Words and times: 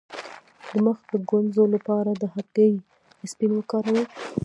د 0.67 0.69
مخ 0.85 0.97
د 1.11 1.13
ګونځو 1.29 1.63
لپاره 1.75 2.11
د 2.21 2.23
هګۍ 2.33 2.73
سپین 3.31 3.51
وکاروئ 3.55 4.03